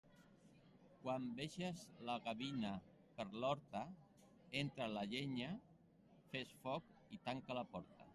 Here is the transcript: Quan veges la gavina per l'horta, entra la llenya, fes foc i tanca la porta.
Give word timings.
Quan 1.01 1.25
veges 1.39 1.81
la 2.07 2.15
gavina 2.27 2.71
per 3.17 3.25
l'horta, 3.43 3.81
entra 4.63 4.89
la 4.95 5.05
llenya, 5.13 5.51
fes 6.33 6.55
foc 6.65 6.91
i 7.19 7.21
tanca 7.29 7.59
la 7.61 7.67
porta. 7.75 8.09